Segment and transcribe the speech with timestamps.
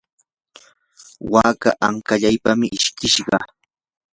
[1.31, 3.37] waka ankallaypam ishkishqa.